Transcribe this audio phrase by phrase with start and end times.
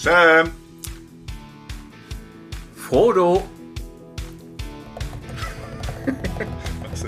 [0.00, 0.52] Sam!
[2.76, 3.42] Frodo!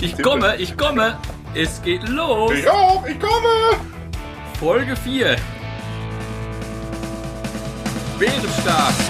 [0.00, 1.16] Ich komme, ich komme!
[1.54, 2.52] Es geht los!
[2.52, 3.78] Ich auch, ich komme!
[4.58, 5.36] Folge 4.
[8.18, 9.09] Bärenstark.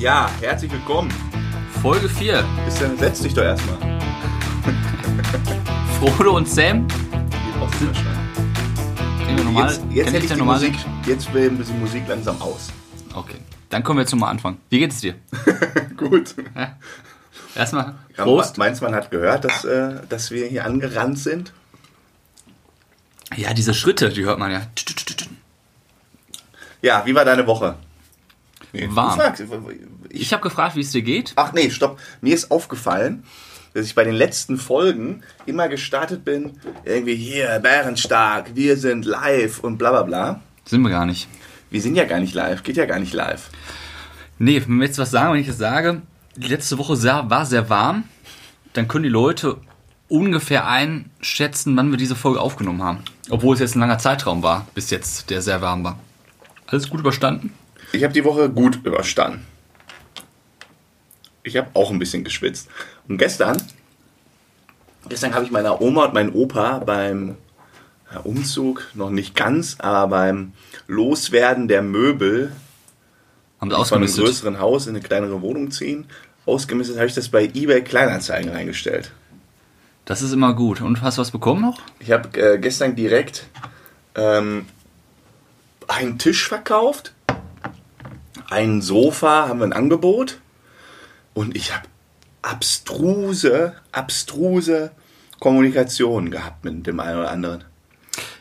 [0.00, 1.12] Ja, herzlich willkommen.
[1.82, 2.42] Folge 4.
[2.64, 3.76] Bisschen, setz dich doch erstmal.
[5.98, 6.88] Frodo und Sam.
[6.88, 6.96] Geht
[9.90, 10.72] Jetzt, hätte ich die Musik,
[11.04, 12.70] jetzt wählen wir die Musik langsam aus.
[13.12, 13.36] Okay.
[13.68, 14.56] Dann kommen wir nochmal anfangen.
[14.70, 15.16] Wie geht's dir?
[15.98, 16.34] Gut.
[17.54, 18.56] Erstmal Prost.
[18.56, 21.52] Meinst man hat gehört, dass, äh, dass wir hier angerannt sind?
[23.36, 24.62] Ja, diese Schritte, die hört man ja.
[26.80, 27.76] Ja, wie war deine Woche?
[28.72, 29.18] Nee, Warm.
[29.18, 29.42] fragst.
[29.42, 31.32] Ich, Ich habe gefragt, wie es dir geht.
[31.36, 31.98] ach nee, stopp.
[32.20, 33.24] Mir ist aufgefallen,
[33.74, 39.60] dass ich bei den letzten Folgen immer gestartet bin, irgendwie hier, Bärenstark, wir sind live
[39.60, 40.40] und bla bla bla.
[40.64, 41.28] Sind wir gar nicht.
[41.70, 43.50] Wir sind ja gar nicht live, geht ja gar nicht live.
[44.38, 46.02] Nee, wenn wir jetzt was sagen, wenn ich das sage,
[46.36, 48.04] die letzte Woche war sehr warm,
[48.72, 49.58] dann können die Leute
[50.08, 52.98] ungefähr einschätzen, wann wir diese Folge aufgenommen haben.
[53.28, 55.98] Obwohl es jetzt ein langer Zeitraum war, bis jetzt, der sehr warm war.
[56.66, 57.52] Alles gut überstanden?
[57.92, 59.46] Ich habe die Woche gut überstanden.
[61.42, 62.68] Ich habe auch ein bisschen geschwitzt.
[63.08, 63.60] Und gestern,
[65.08, 67.36] gestern habe ich meiner Oma und meinem Opa beim
[68.24, 70.52] Umzug, noch nicht ganz, aber beim
[70.86, 72.52] Loswerden der Möbel
[73.60, 76.06] Haben von einem größeren Haus in eine kleinere Wohnung ziehen,
[76.46, 79.12] ausgemistet, habe ich das bei eBay Kleinanzeigen reingestellt.
[80.04, 80.80] Das ist immer gut.
[80.80, 81.80] Und hast du was bekommen noch?
[82.00, 83.46] Ich habe äh, gestern direkt
[84.16, 84.66] ähm,
[85.86, 87.12] einen Tisch verkauft,
[88.50, 90.38] ein Sofa haben wir ein Angebot
[91.34, 91.86] und ich habe
[92.42, 94.90] abstruse, abstruse
[95.38, 97.64] Kommunikation gehabt mit dem einen oder anderen.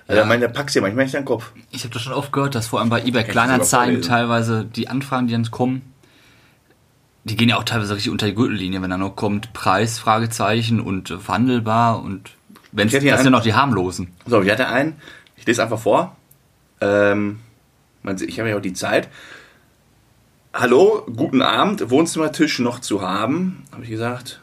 [0.07, 0.27] Also Ja.
[0.27, 1.51] meine packst dir manchmal nicht an den Kopf.
[1.71, 5.27] Ich habe das schon oft gehört, dass vor allem bei eBay Kleinanzeigen teilweise die Anfragen,
[5.27, 5.81] die dann kommen,
[7.23, 10.79] die gehen ja auch teilweise richtig unter die Gürtellinie, wenn da noch kommt Preis, Fragezeichen
[10.79, 12.31] und äh, verhandelbar und
[12.71, 14.13] wenn das hier sind einen- noch die harmlosen.
[14.25, 14.95] So, ich hatte einen,
[15.35, 16.15] ich lese einfach vor.
[16.81, 17.39] Ähm,
[18.25, 19.09] ich habe ja auch die Zeit.
[20.51, 24.41] Hallo, guten Abend, Wohnzimmertisch noch zu haben, habe ich gesagt.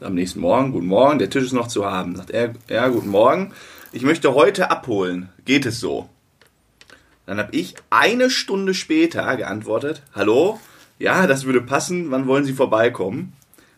[0.00, 2.16] Am nächsten Morgen, guten Morgen, der Tisch ist noch zu haben.
[2.16, 3.52] Sagt er, ja, guten Morgen.
[3.92, 5.28] Ich möchte heute abholen.
[5.44, 6.08] Geht es so?
[7.26, 10.58] Dann habe ich eine Stunde später geantwortet, hallo,
[10.98, 13.34] ja, das würde passen, wann wollen Sie vorbeikommen?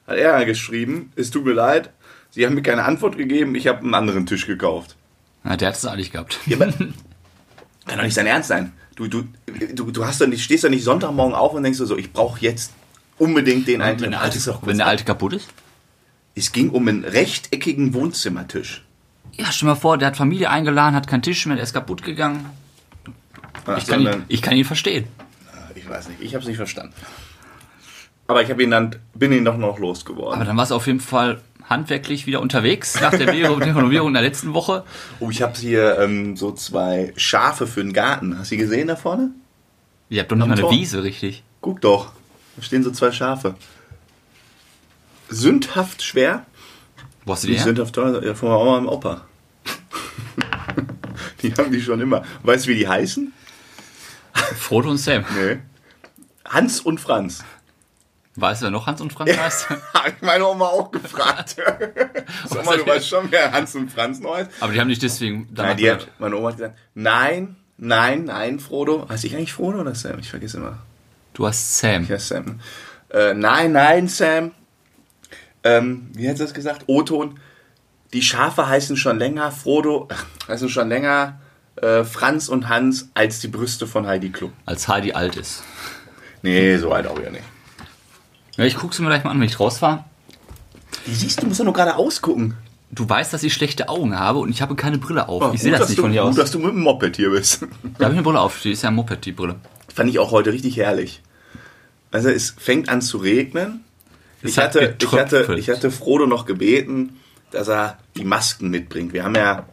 [0.07, 1.91] Hat er geschrieben, es tut mir leid,
[2.31, 4.95] Sie haben mir keine Antwort gegeben, ich habe einen anderen Tisch gekauft.
[5.43, 6.39] Ja, der hat es eigentlich gehabt.
[6.47, 6.95] Ja, kann
[7.89, 8.73] doch nicht sein Ernst sein.
[8.99, 9.23] Du, du,
[9.75, 12.41] du, du hast doch nicht, stehst doch nicht Sonntagmorgen auf und denkst so, ich brauche
[12.41, 12.73] jetzt
[13.17, 14.01] unbedingt den einen.
[14.01, 15.49] wenn, der alte, wenn der alte kaputt ist?
[16.35, 18.85] Es ging um einen rechteckigen Wohnzimmertisch.
[19.35, 22.03] Ja, stell mal vor, der hat Familie eingeladen, hat keinen Tisch mehr, der ist kaputt
[22.03, 22.45] gegangen.
[23.67, 25.07] Ach, Ich kann, ihn, ich kann ihn verstehen.
[25.77, 26.93] ich weiß nicht, ich habe es nicht verstanden.
[28.27, 30.35] Aber ich habe ihn dann, bin ihn doch noch losgeworden.
[30.35, 34.55] Aber dann war es auf jeden Fall handwerklich wieder unterwegs nach der Renovierung der letzten
[34.55, 34.85] Woche.
[35.21, 38.39] oh, ich habe hier ähm, so zwei Schafe für den Garten.
[38.39, 39.31] Hast du die gesehen da vorne?
[40.09, 40.73] Ihr habt doch nicht Am mal eine Tor.
[40.73, 41.43] Wiese, richtig.
[41.61, 42.13] Guck doch,
[42.57, 43.55] da stehen so zwei Schafe.
[45.29, 46.47] Sündhaft schwer.
[47.25, 47.65] Wo hast du Die her?
[47.65, 49.21] sind auf teuer, ja, von meiner Oma und Opa.
[51.43, 52.23] die haben die schon immer.
[52.43, 53.33] Weißt du, wie die heißen?
[54.57, 55.25] Frodo und Sam.
[55.37, 55.59] Nee.
[56.49, 57.45] Hans und Franz.
[58.41, 59.71] Weißt du, wer noch Hans und Franz heißt?
[59.95, 61.57] Habe ich meine Oma auch gefragt.
[62.49, 64.51] Sag mal, du weißt schon, wer Hans und Franz noch heißt?
[64.61, 66.03] Aber die haben nicht deswegen danach Nein, die gehört.
[66.03, 69.09] hat, meine Oma hat gesagt, nein, nein, nein, Frodo.
[69.09, 70.21] Heißt ich eigentlich Frodo oder Sam?
[70.21, 70.79] Ich vergesse immer.
[71.35, 72.07] Du hast Sam.
[72.09, 72.61] Ja, Sam.
[73.11, 74.53] Äh, nein, nein, Sam.
[75.65, 76.85] Ähm, wie hat sie das gesagt?
[76.87, 77.41] O-Ton.
[78.13, 81.41] Die Schafe heißen schon länger Frodo, ach, heißen schon länger
[81.77, 84.53] äh, Franz und Hans als die Brüste von Heidi Klum.
[84.65, 85.63] Als Heidi alt ist.
[86.43, 87.45] Nee, so alt auch ja nicht.
[88.59, 90.05] Ja, ich guck's mir gleich mal an, wenn ich rausfahre.
[91.07, 92.55] Die siehst du, musst du nur gerade ausgucken.
[92.91, 95.43] Du weißt, dass ich schlechte Augen habe und ich habe keine Brille auf.
[95.43, 96.37] Oh, ich sehe gut, das nicht du, von hier gut, aus.
[96.37, 97.63] dass du mit dem Moped hier bist.
[97.99, 98.61] Da habe ich eine Brille auf.
[98.63, 99.57] Die ist ja ein Moped, die Brille.
[99.95, 101.23] Fand ich auch heute richtig herrlich.
[102.11, 103.85] Also es fängt an zu regnen.
[104.43, 107.17] Es Ich hat hatte, ich, hatte, ich hatte Frodo noch gebeten,
[107.51, 109.13] dass er die Masken mitbringt.
[109.13, 109.67] Wir haben ja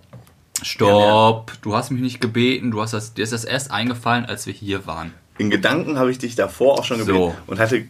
[0.61, 1.53] Stopp.
[1.61, 2.71] Du hast mich nicht gebeten.
[2.71, 5.13] Du hast das, dir ist das erst eingefallen, als wir hier waren.
[5.37, 7.35] in Gedanken habe ich dich davor auch schon gebeten So.
[7.47, 7.85] und hatte,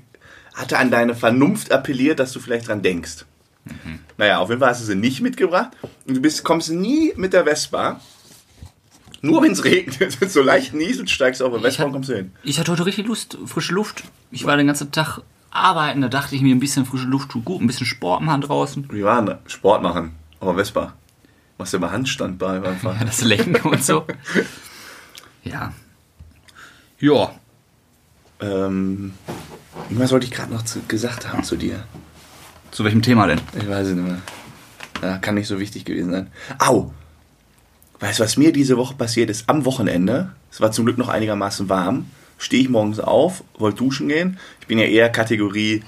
[0.55, 3.25] hatte an deine Vernunft appelliert, dass du vielleicht dran denkst.
[3.65, 3.99] Mhm.
[4.17, 5.71] Naja, auf jeden Fall hast du sie nicht mitgebracht
[6.07, 7.99] und du bist, kommst nie mit der Vespa
[9.21, 12.15] Nur wenn es regnet, so leicht nieselt, steigst du auf, am Westbaum hab- kommst du
[12.15, 12.31] hin.
[12.43, 14.03] Ich hatte heute richtig Lust, frische Luft.
[14.31, 15.19] Ich war den ganzen Tag
[15.51, 18.41] arbeiten, da dachte ich mir, ein bisschen frische Luft tut gut, ein bisschen Sport machen
[18.41, 18.87] draußen.
[18.91, 19.37] Wie war denn?
[19.47, 20.93] Sport machen, aber Vespa.
[21.57, 22.97] Machst du immer Handstand bei Fahren?
[22.99, 24.05] Ja, das Lenken und so.
[25.43, 25.73] Ja.
[26.99, 27.31] Ja.
[28.41, 29.13] Ähm,
[29.89, 31.83] was wollte ich gerade noch zu, gesagt haben zu dir?
[32.71, 33.39] Zu welchem Thema denn?
[33.57, 34.21] Ich weiß es nicht mehr.
[35.01, 36.31] Ja, kann nicht so wichtig gewesen sein.
[36.59, 36.91] Au!
[37.99, 39.49] Weißt du, was mir diese Woche passiert ist?
[39.49, 42.07] Am Wochenende, es war zum Glück noch einigermaßen warm,
[42.37, 44.37] stehe ich morgens auf, wollte duschen gehen.
[44.61, 45.83] Ich bin ja eher Kategorie,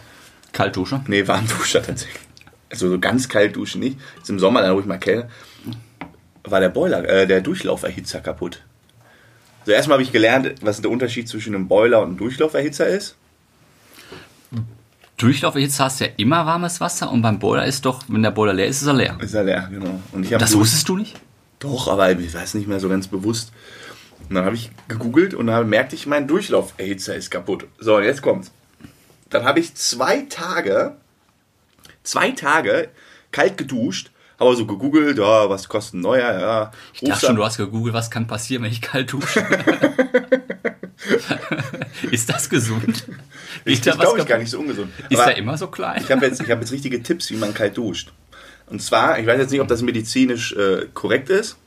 [0.54, 1.02] Kaltdusche.
[1.08, 2.22] nee, Warmduscher tatsächlich.
[2.70, 4.00] Also so ganz kalt duschen nicht.
[4.18, 5.30] Jetzt im Sommer, dann ruhig mal kälter.
[6.44, 8.64] War der Boiler, äh, der Durchlauferhitzer kaputt.
[9.62, 13.18] Also erstmal habe ich gelernt, was der Unterschied zwischen einem Boiler und einem Durchlauferhitzer ist.
[15.18, 18.54] Durchlauferhitze hast du ja immer warmes Wasser und beim Boiler ist doch, wenn der Boiler
[18.54, 19.18] leer ist, ist er leer.
[19.20, 20.00] Ist ja leer, genau.
[20.12, 21.20] Und ich Das wusstest du nicht?
[21.60, 23.52] Doch, aber ich weiß nicht mehr so ganz bewusst.
[24.30, 27.66] Und dann habe ich gegoogelt und dann merkte ich, mein Durchlauferhitzer ist kaputt.
[27.80, 28.52] So, jetzt kommt's.
[29.32, 30.98] Dann habe ich zwei Tage,
[32.04, 32.90] zwei Tage
[33.32, 36.72] kalt geduscht, habe so gegoogelt, ja, was kostet ein neuer, ja.
[36.94, 39.44] Ich dachte schon, du hast gegoogelt, was kann passieren, wenn ich kalt dusche.
[42.12, 43.06] ist das gesund?
[43.66, 44.92] ich, da glaube ich gar nicht so ungesund.
[45.10, 46.02] Ist Aber er immer so klein?
[46.04, 48.12] Ich habe jetzt, ich hab jetzt richtige Tipps, wie man kalt duscht.
[48.68, 51.58] Und zwar, ich weiß jetzt nicht, ob das medizinisch äh, korrekt ist.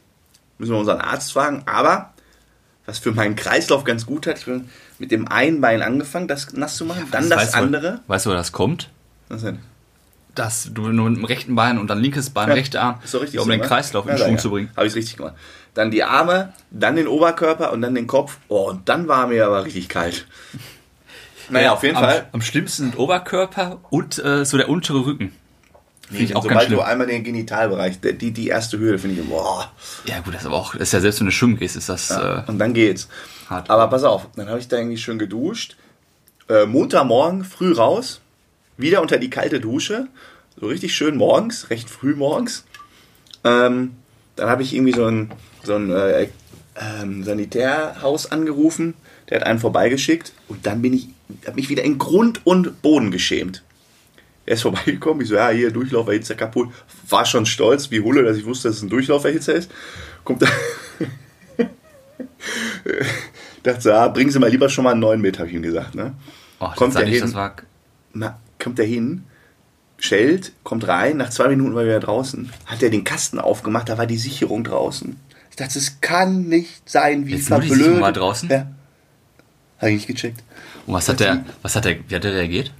[0.58, 1.62] Müssen wir unseren Arzt fragen.
[1.66, 2.12] Aber
[2.86, 6.52] was für meinen Kreislauf ganz gut hat, ich bin mit dem einen Bein angefangen, das
[6.52, 8.00] nass zu machen, dann das andere.
[8.06, 8.90] Du, weißt du, wo das kommt?
[9.28, 9.60] Was denn?
[10.34, 13.24] Dass du nur mit dem rechten Bein und dann linkes Bein, rechter Arm, um so,
[13.24, 13.60] den ne?
[13.60, 14.38] Kreislauf in Ja, Schwung ja.
[14.38, 14.70] zu bringen.
[14.76, 15.34] Habe ich richtig gemacht.
[15.80, 18.36] Dann die Arme, dann den Oberkörper und dann den Kopf.
[18.48, 20.26] Oh, und dann war mir aber richtig kalt.
[21.48, 22.28] Naja, auf jeden am, Fall.
[22.32, 25.32] Am schlimmsten sind Oberkörper und äh, so der untere Rücken.
[26.02, 26.78] Finde ich auch ganz Sobald schlimm.
[26.80, 29.72] du einmal den Genitalbereich, die, die erste Höhe, finde ich, boah.
[30.04, 31.88] Ja gut, das ist aber auch, das ist ja selbst wenn du schwimmen gehst, ist
[31.88, 33.08] das äh, Und dann geht's.
[33.48, 33.70] hart.
[33.70, 35.78] Aber pass auf, dann habe ich da irgendwie schön geduscht.
[36.50, 38.20] Äh, Montagmorgen früh raus,
[38.76, 40.08] wieder unter die kalte Dusche.
[40.60, 42.66] So richtig schön morgens, recht früh morgens.
[43.44, 43.92] Ähm,
[44.36, 46.28] dann habe ich irgendwie so ein, so ein äh,
[46.76, 48.94] ähm, Sanitärhaus angerufen.
[49.28, 50.32] Der hat einen vorbeigeschickt.
[50.48, 51.08] Und dann bin ich,
[51.46, 53.62] habe mich wieder in Grund und Boden geschämt.
[54.46, 55.22] Er ist vorbeigekommen.
[55.22, 56.70] Ich so, ja, hier, Durchlauferhitzer kaputt.
[57.08, 59.70] War schon stolz, wie Hulle, dass ich wusste, dass es ein Durchlauferhitzer ist.
[60.24, 60.46] Kommt da.
[63.62, 65.62] dachte so, ah, bringen Sie mal lieber schon mal einen neuen mit, habe ich ihm
[65.62, 65.94] gesagt.
[65.94, 66.14] Ne?
[66.60, 67.34] oh, kommt ich, hin?
[67.34, 67.56] war
[68.12, 69.24] Na, kommt er hin,
[69.98, 72.50] schellt, kommt rein, nach zwei Minuten war er wieder draußen.
[72.66, 75.16] Hat er den Kasten aufgemacht, da war die Sicherung draußen.
[75.60, 77.76] Dachte, es kann nicht sein, wie Jetzt die verblödet.
[77.78, 78.48] Sicherung war draußen?
[78.48, 78.66] Ja.
[79.78, 80.42] Habe ich nicht gecheckt.
[80.86, 82.72] Und was hat der, was hat der, wie hat der reagiert?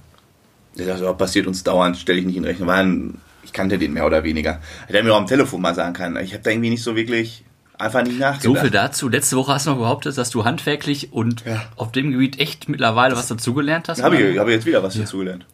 [0.77, 2.69] Der sagt, ja, passiert uns dauernd, stelle ich nicht in Rechnung.
[2.69, 4.59] Ein, ich kannte den mehr oder weniger.
[4.87, 6.17] Hätte er mir auch am Telefon mal sagen können.
[6.23, 7.43] Ich habe da irgendwie nicht so wirklich,
[7.77, 8.59] einfach nicht So nachgedacht.
[8.61, 9.09] viel dazu.
[9.09, 11.63] Letzte Woche hast du noch behauptet, dass du handwerklich und Ja.
[11.75, 14.01] auf dem Gebiet echt mittlerweile was dazugelernt hast.
[14.03, 15.45] Habe ich, hab ich jetzt wieder was dazugelernt.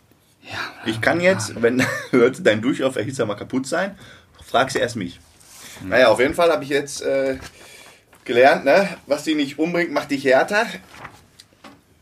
[0.44, 0.58] Ja.
[0.86, 1.82] Ich kann jetzt, wenn
[2.12, 3.98] sollte dein Durchlauferhitzer mal kaputt sein,
[4.46, 5.20] frag sie erst mich.
[5.86, 7.38] Naja, auf jeden Fall habe ich jetzt äh,
[8.26, 8.90] gelernt, ne?
[9.06, 10.66] was dich nicht umbringt, macht dich härter.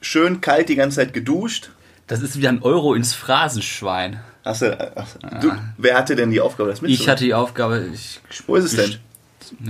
[0.02, 1.72] Schön kalt die ganze Zeit geduscht.
[2.08, 4.20] Das ist wie ein Euro ins Phrasenschwein.
[4.44, 7.12] Hast du, äh, hast, du, wer hatte denn die Aufgabe, das Ich mitzumachen?
[7.12, 9.00] hatte die Aufgabe, ich, Wo ist es denn?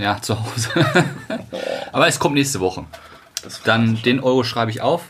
[0.00, 0.68] ja, zu Hause.
[1.92, 2.84] Aber es kommt nächste Woche.
[3.64, 5.04] Dann den Euro schreibe ich auf.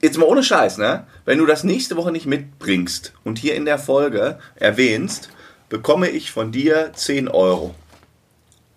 [0.00, 1.06] Jetzt mal ohne Scheiß, ne?
[1.24, 5.28] Wenn du das nächste Woche nicht mitbringst und hier in der Folge erwähnst,
[5.72, 7.74] bekomme ich von dir 10 Euro.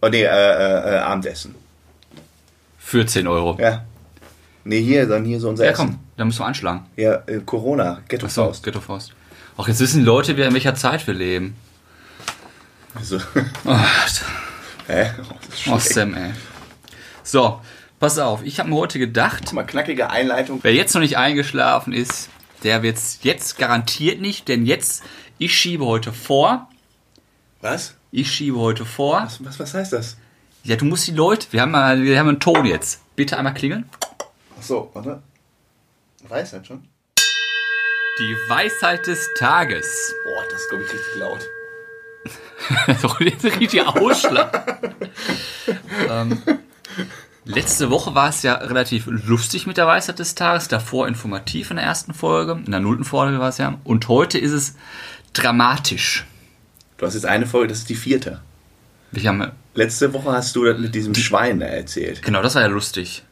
[0.01, 1.53] Oh nee, äh, äh, äh, Abendessen.
[2.79, 3.57] Für 10 Euro.
[3.59, 3.83] Ja.
[4.63, 5.77] Nee, hier, dann hier so unser Ja, Essen.
[5.87, 6.85] komm, dann müssen wir anschlagen.
[6.95, 8.63] Ja, äh, Corona, Ghetto Achso, Faust.
[8.63, 9.11] Ghetto Faust.
[9.57, 11.57] Auch jetzt wissen die Leute, wer in welcher Zeit wir leben.
[12.93, 13.17] Also,
[13.65, 13.77] Oh,
[14.87, 15.11] hä?
[15.67, 15.79] Oh, oh.
[15.79, 16.31] Sam, ey.
[17.23, 17.59] So,
[17.99, 18.41] pass auf.
[18.43, 20.59] Ich habe mir heute gedacht, Mal knackige Einleitung.
[20.61, 22.29] wer jetzt noch nicht eingeschlafen ist,
[22.63, 25.03] der wird's jetzt garantiert nicht, denn jetzt,
[25.37, 26.69] ich schiebe heute vor.
[27.65, 27.95] Was?
[28.11, 29.23] Ich schiebe heute vor.
[29.23, 30.17] Was, was, was heißt das?
[30.63, 33.01] Ja, du musst die Leute, wir haben, mal, wir haben einen Ton jetzt.
[33.15, 33.89] Bitte einmal klingeln.
[34.55, 35.23] Achso, warte.
[36.27, 36.83] Weiß halt schon.
[38.19, 40.13] Die Weisheit des Tages.
[40.25, 41.39] Boah, das ist, glaube ich, richtig laut.
[43.19, 44.95] Jetzt richtig Ausschlag.
[46.07, 46.39] ähm,
[47.45, 51.77] letzte Woche war es ja relativ lustig mit der Weisheit des Tages, davor informativ in
[51.77, 53.79] der ersten Folge, in der nullten Folge war es ja.
[53.83, 54.75] Und heute ist es
[55.33, 56.27] dramatisch.
[56.97, 58.41] Du hast jetzt eine Folge, das ist die vierte.
[59.11, 62.21] Wir haben, Letzte Woche hast du das mit diesem Schwein da erzählt.
[62.21, 63.23] genau, das war ja lustig.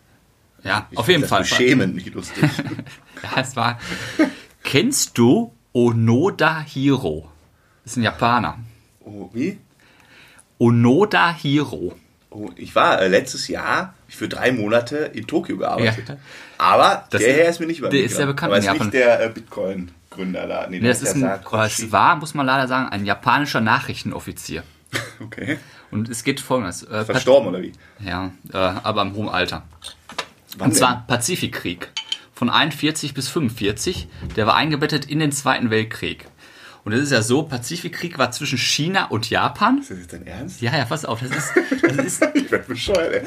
[0.64, 1.40] Ja, Ich auf jeden find Fall.
[1.42, 2.44] das Beschämen nicht lustig.
[3.24, 3.80] Ja, es war.
[4.64, 7.30] Kennst du Onoda Hiro?
[7.84, 8.58] Das ist ein Japaner.
[9.00, 9.58] oh, wie?
[10.58, 11.96] Onoda Hiro.
[12.30, 16.10] Oh, ich war äh, letztes Jahr für drei Monate in Tokio gearbeitet.
[16.10, 16.18] Ja.
[16.58, 18.68] Aber Das der ist- Herr ist mir nicht der ist sehr bekannt Aber in ist
[18.68, 18.88] Japan.
[18.88, 20.68] nicht der äh, Bitcoin-Gründer da.
[20.70, 21.24] Nee, Nee, das ist ein,
[21.66, 24.64] es war, muss man leider sagen, ein japanischer Nachrichtenoffizier.
[25.20, 25.58] Okay.
[25.90, 26.84] Und es geht folgendes.
[26.84, 27.72] Äh, Verstorben, oder wie?
[28.04, 29.64] Ja, äh, aber im hohen Alter.
[30.58, 31.90] Wann Und zwar Pazifikkrieg.
[32.36, 34.08] Von 41 bis 45.
[34.36, 36.26] Der war eingebettet in den Zweiten Weltkrieg.
[36.84, 39.80] Und es ist ja so, Pazifikkrieg war zwischen China und Japan.
[39.80, 40.62] Ist das jetzt dein Ernst?
[40.62, 43.24] Ja, ja, pass auf, das ist, das ist Ich werde bescheuert, ey.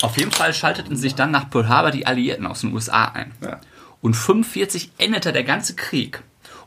[0.00, 3.32] Auf jeden Fall schalteten sich dann nach Pearl Harbor die Alliierten aus den USA ein.
[3.40, 3.60] Ja.
[4.00, 6.22] Und 45 endete der ganze Krieg.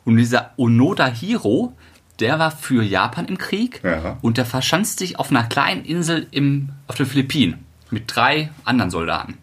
[0.05, 1.75] Und dieser Onoda Hiro,
[2.19, 4.17] der war für Japan im Krieg Ja.
[4.21, 8.89] und der verschanzt sich auf einer kleinen Insel im, auf den Philippinen mit drei anderen
[8.91, 9.37] Soldaten.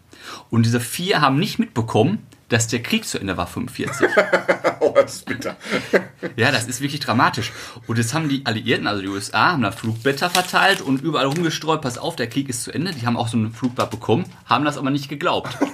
[0.49, 2.19] Und diese vier haben nicht mitbekommen,
[2.53, 4.07] dass der Krieg zu Ende war, 45.
[4.79, 5.57] oh, das ist bitter.
[6.35, 7.51] Ja, das ist wirklich dramatisch.
[7.85, 11.81] Und jetzt haben die Alliierten, also die USA, haben da Flugblätter verteilt und überall rumgestreut,
[11.81, 12.93] pass auf, der Krieg ist zu Ende.
[12.93, 15.57] Die haben auch so ein Flugblatt bekommen, haben das aber nicht geglaubt.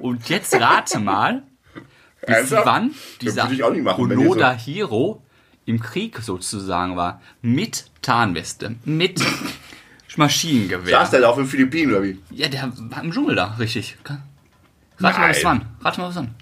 [0.00, 1.42] Und jetzt rate mal,
[2.20, 2.66] bis Ernsthaft?
[2.66, 5.22] wann Das dieser Onoda Hiro
[5.66, 7.20] im Krieg sozusagen war.
[7.42, 9.20] Mit Tarnweste, mit
[10.16, 10.98] Maschinengewehr.
[10.98, 12.18] Saß der da auf den Philippinen, oder wie?
[12.30, 13.96] Ja, der war im Dschungel da, richtig.
[15.00, 15.66] Rate mal, was wann.
[15.82, 16.34] Rate mal, was wann.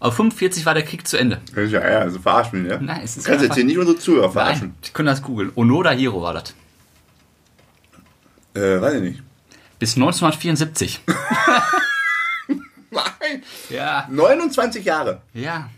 [0.00, 1.40] Aber 45 war der Krieg zu Ende.
[1.54, 2.78] Ja, ja, also verarsch mich, ne?
[2.82, 4.68] Nein, es ist Du kannst jetzt hier nicht unsere Zuhörer verarschen.
[4.68, 5.52] Nein, Sie können das googeln.
[5.54, 6.54] Onoda Hiro war das.
[8.54, 9.22] Äh, weiß ich nicht.
[9.78, 11.02] Bis 1974.
[12.90, 13.42] Nein!
[13.70, 14.06] ja.
[14.10, 15.22] 29 Jahre.
[15.34, 15.70] Ja.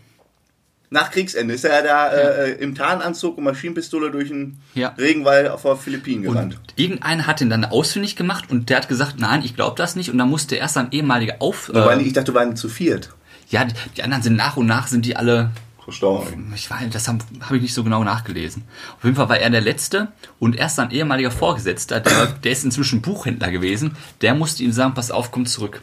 [0.95, 4.95] Nach Kriegsende ist er da äh, im Tarnanzug und Maschinenpistole durch den Ja.
[4.97, 6.53] Regenwald vor Philippinen gerannt.
[6.55, 9.97] Und irgendeiner hat ihn dann ausfindig gemacht und der hat gesagt, nein, ich glaube das
[9.97, 10.09] nicht.
[10.09, 11.67] Und dann musste erst ein ehemaliger auf.
[11.67, 13.09] Wobei, Äh, ich dachte, wir waren zu viert.
[13.49, 15.51] ja, die, die anderen sind nach und nach sind die alle.
[15.83, 16.53] Verstorben.
[16.55, 18.63] Ich weiß, das habe hab ich nicht so genau nachgelesen.
[18.97, 20.07] Auf jeden Fall war er der Letzte
[20.39, 24.93] und erst ein ehemaliger Vorgesetzter, der, der ist inzwischen Buchhändler gewesen, der musste ihm sagen,
[24.93, 25.81] pass auf, komm zurück.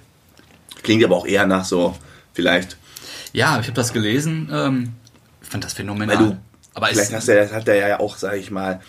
[0.82, 1.94] Klingt aber auch eher nach so,
[2.32, 2.78] vielleicht.
[3.34, 4.48] Ja, ich habe das gelesen.
[4.52, 4.92] Ähm,
[5.52, 6.16] ich fand das phänomenal.
[6.18, 6.38] Weil du,
[6.72, 8.80] Aber vielleicht hast das hat er ja auch, sag ich mal,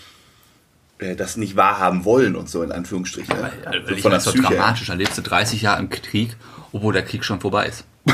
[1.00, 3.36] äh, das nicht wahrhaben wollen und so in Anführungsstrichen.
[3.36, 3.52] ne?
[3.66, 4.42] Weil, So weil ich von der das so her.
[4.44, 4.88] dramatisch.
[4.88, 6.38] Da lebst du 30 Jahre im Krieg,
[6.72, 7.84] obwohl der Krieg schon vorbei ist.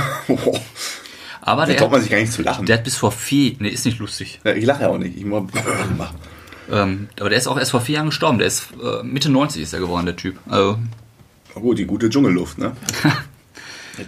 [1.42, 2.66] Aber Da der, traut man sich gar nicht zu lachen.
[2.66, 4.40] der hat bis vor vier, nee, ist nicht lustig.
[4.44, 5.16] Ja, ich lache ja auch nicht.
[5.16, 5.44] Ich mach,
[6.72, 8.40] Ähm, aber der ist auch erst vor vier Jahren gestorben.
[8.40, 10.38] Der ist äh, Mitte 90 ist er geworden, der Typ.
[10.50, 10.80] Also,
[11.54, 12.72] Na gut, die gute Dschungelluft, ne?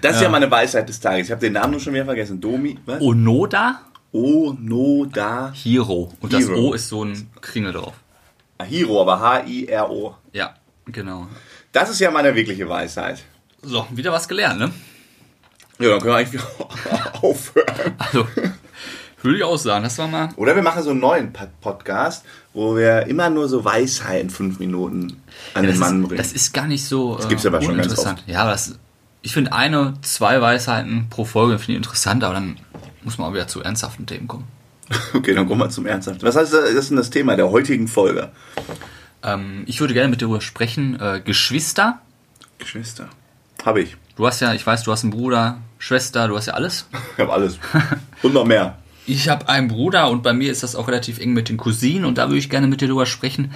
[0.01, 0.29] Das ist ja.
[0.29, 1.27] meine Weisheit des Tages.
[1.27, 2.39] Ich habe den Namen nur schon wieder vergessen.
[2.39, 3.01] Domi, was?
[3.01, 3.81] Onoda
[4.13, 6.13] Onoda Hiro.
[6.19, 6.69] Und das Hiro.
[6.69, 7.93] O ist so ein Kringel drauf.
[8.65, 10.15] Hiro, aber H-I-R-O.
[10.33, 10.53] Ja,
[10.85, 11.27] genau.
[11.71, 13.23] Das ist ja meine wirkliche Weisheit.
[13.63, 14.71] So, wieder was gelernt, ne?
[15.79, 16.41] Ja, dann können wir eigentlich
[17.21, 17.95] aufhören.
[17.97, 18.27] Also,
[19.21, 20.29] würde ich auch sagen, das war mal.
[20.35, 24.59] Oder wir machen so einen neuen Pod- Podcast, wo wir immer nur so Weisheiten fünf
[24.59, 25.21] Minuten
[25.53, 26.17] an den Das Mann ist, bringen.
[26.17, 28.23] das ist gar nicht so äh, gibt's aber schon ganz uninteressant.
[28.27, 28.77] Ja, aber das,
[29.23, 32.57] ich finde eine, zwei Weisheiten pro Folge finde ich interessant, aber dann
[33.03, 34.47] muss man auch wieder zu ernsthaften Themen kommen.
[35.13, 36.23] Okay, dann kommen wir zum Ernsthaft.
[36.23, 38.29] Was heißt das ist denn das Thema der heutigen Folge?
[39.23, 40.99] Ähm, ich würde gerne mit dir darüber sprechen.
[40.99, 42.01] Äh, Geschwister.
[42.57, 43.07] Geschwister.
[43.63, 43.95] Habe ich.
[44.15, 46.87] Du hast ja, ich weiß, du hast einen Bruder, Schwester, du hast ja alles.
[47.13, 47.59] Ich habe alles.
[48.21, 48.77] Und noch mehr.
[49.07, 52.05] Ich habe einen Bruder und bei mir ist das auch relativ eng mit den Cousinen
[52.05, 53.51] und da würde ich gerne mit dir darüber sprechen,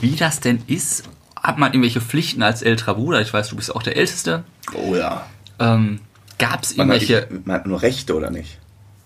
[0.00, 1.04] wie das denn ist.
[1.40, 3.20] Hat man irgendwelche Pflichten als älterer Bruder?
[3.20, 4.42] Ich weiß, du bist auch der Älteste.
[4.74, 5.24] Oh ja.
[5.60, 6.00] Ähm,
[6.38, 8.58] Gab es irgendwelche, man hat nur Rechte, oder nicht?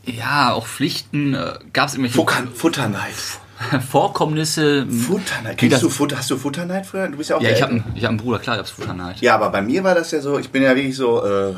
[0.04, 1.34] Ja, auch Pflichten?
[1.34, 3.14] Äh, Gab es irgendwelche Futter, Futterneid.
[3.90, 4.86] Vorkommnisse?
[4.86, 5.60] Futterneid.
[5.60, 7.08] Wie Kennst du Futter, hast du Futterneid früher?
[7.08, 9.20] Du bist ja auch Ja, ich habe einen, hab einen Bruder, klar gab es Futterneid.
[9.20, 11.54] Ja, aber bei mir war das ja so, ich bin ja wirklich so äh,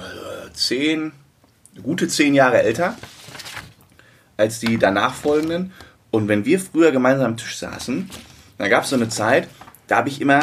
[0.53, 1.13] zehn,
[1.83, 2.97] gute zehn Jahre älter
[4.37, 5.73] als die danach folgenden.
[6.11, 8.11] Und wenn wir früher gemeinsam am Tisch saßen,
[8.59, 9.49] dann gab es so eine Zeit,
[9.87, 10.41] da habe ich immer,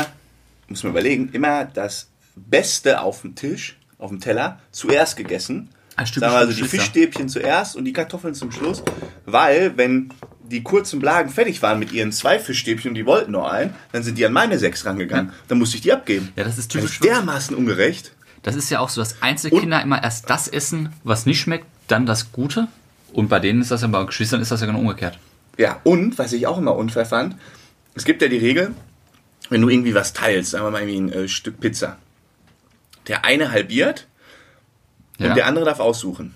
[0.68, 5.70] muss man überlegen, immer das Beste auf dem Tisch, auf dem Teller, zuerst gegessen.
[6.06, 6.64] Sagen wir also die.
[6.64, 8.84] Fischstäbchen zuerst und die Kartoffeln zum Schluss.
[9.26, 10.12] Weil, wenn
[10.44, 14.04] die kurzen Blagen fertig waren mit ihren zwei Fischstäbchen und die wollten nur einen, dann
[14.04, 15.32] sind die an meine sechs rangegangen.
[15.48, 16.30] Dann musste ich die abgeben.
[16.36, 17.00] Ja, das ist Das typisch.
[17.00, 18.12] ist dermaßen ungerecht.
[18.44, 22.06] Das ist ja auch so, dass Einzelkinder immer erst das essen, was nicht schmeckt, dann
[22.06, 22.68] das Gute.
[23.14, 25.20] Und bei denen ist das ja, bei Geschwistern ist das ja genau umgekehrt.
[25.58, 27.36] Ja, und was ich auch immer unfair fand,
[27.94, 28.74] es gibt ja die Regel,
[29.50, 31.98] wenn du irgendwie was teilst, sagen wir mal irgendwie ein äh, Stück Pizza.
[33.08, 34.08] Der eine halbiert
[35.18, 35.30] Ja.
[35.30, 36.34] und der andere darf aussuchen.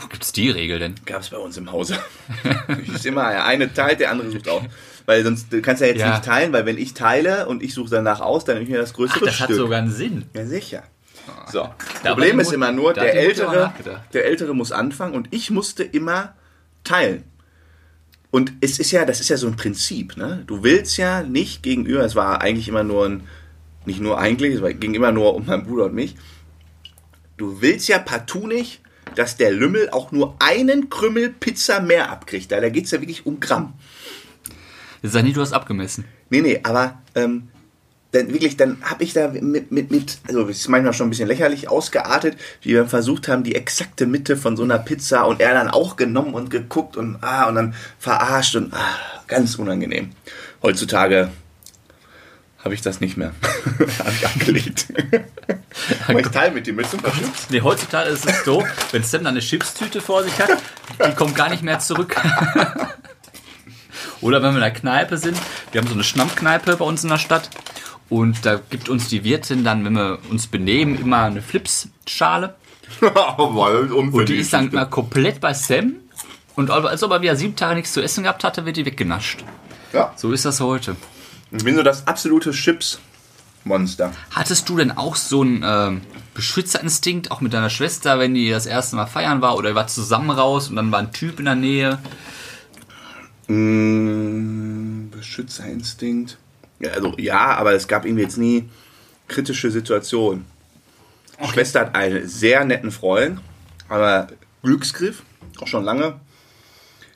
[0.00, 0.94] Wo gibt's die Regel denn?
[1.06, 1.96] Gab es bei uns im Hause.
[2.94, 4.62] ist immer, der eine teilt, der andere sucht aus.
[5.06, 6.10] Weil sonst du kannst ja jetzt Ja.
[6.10, 8.78] nicht teilen, weil wenn ich teile und ich suche danach aus, dann nehme ich mir
[8.78, 9.48] das Ach, größere das Stück.
[9.50, 10.24] hat sogar einen Sinn.
[10.34, 10.82] Ja, sicher.
[11.52, 11.68] So.
[12.02, 13.72] Da Problem ist Mut- immer nur, der Ältere,
[14.12, 16.34] der Ältere muss anfangen und ich musste immer
[16.82, 17.24] teilen.
[18.30, 20.42] Und es ist ja, das ist ja so ein Prinzip, ne?
[20.46, 23.28] Du willst ja nicht gegenüber, es war eigentlich immer nur ein,
[23.86, 26.16] nicht nur eigentlich, es war, ging immer nur um meinen Bruder und mich.
[27.36, 28.80] Du willst ja partout nicht,
[29.16, 32.52] dass der Lümmel auch nur einen Krümmel Pizza mehr abkriegt.
[32.52, 33.74] Da, da geht es ja wirklich um Gramm.
[35.02, 36.04] Sag nie, du hast abgemessen.
[36.30, 37.48] Nee, nee, aber ähm,
[38.12, 41.10] dann wirklich, dann habe ich da mit, mit, mit, also es ist manchmal schon ein
[41.10, 45.40] bisschen lächerlich ausgeartet, wie wir versucht haben, die exakte Mitte von so einer Pizza und
[45.40, 50.10] er dann auch genommen und geguckt und ah, und dann verarscht und ah, ganz unangenehm.
[50.62, 51.30] Heutzutage
[52.58, 53.34] habe ich das nicht mehr.
[53.98, 54.86] habe ich abgelegt.
[56.08, 57.28] Aber ich teile mit dir mit zum Beispiel.
[57.50, 60.50] Nee, heutzutage ist es so, wenn Sam dann eine Chipstüte vor sich hat,
[61.06, 62.16] die kommt gar nicht mehr zurück.
[64.20, 65.36] Oder wenn wir in der Kneipe sind,
[65.72, 67.50] wir haben so eine Schnammkneipe bei uns in der Stadt
[68.08, 72.54] und da gibt uns die Wirtin dann, wenn wir uns benehmen, immer eine Flipsschale.
[73.00, 75.94] und die ist dann mal komplett bei Sam.
[76.54, 79.44] Und als ob er wieder sieben Tage nichts zu essen gehabt hatte, wird die weggenascht.
[79.92, 80.12] Ja.
[80.16, 80.96] So ist das heute.
[81.50, 82.52] Ich bin so das absolute
[83.64, 84.12] Chips-Monster.
[84.30, 86.00] Hattest du denn auch so einen ähm,
[86.34, 89.90] Beschützerinstinkt, auch mit deiner Schwester, wenn die das erste Mal feiern war oder ihr wart
[89.90, 91.98] zusammen raus und dann war ein Typ in der Nähe?
[93.48, 96.38] Mm, Beschützerinstinkt.
[96.80, 98.68] Ja, also ja, aber es gab irgendwie jetzt nie
[99.28, 100.44] kritische Situationen.
[101.38, 101.52] Okay.
[101.52, 103.40] Schwester hat einen sehr netten Freund,
[103.88, 104.28] aber
[104.62, 105.22] Glücksgriff,
[105.60, 106.20] auch schon lange.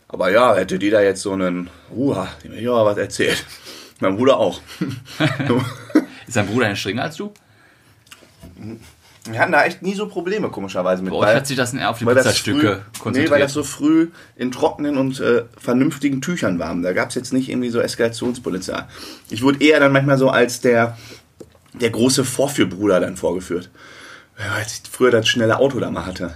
[0.09, 3.45] Aber ja, hätte die da jetzt so einen, uha, dem hätte ich was erzählt.
[4.01, 4.61] Mein Bruder auch.
[6.29, 7.33] Ist dein Bruder ein strenger als du?
[9.25, 11.11] Wir hatten da echt nie so Probleme, komischerweise mit.
[11.11, 13.27] Bei euch hat sich das eher auf die Pizzastücke konzentriert.
[13.27, 16.75] Nee, weil das so früh in trockenen und äh, vernünftigen Tüchern war.
[16.77, 18.85] Da gab es jetzt nicht irgendwie so Eskalationspolizei.
[19.31, 20.97] Ich wurde eher dann manchmal so als der,
[21.73, 23.71] der große Vorführbruder dann vorgeführt.
[24.57, 26.35] Als ich früher das schnelle Auto da mal hatte.